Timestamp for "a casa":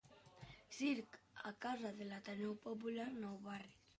1.49-1.93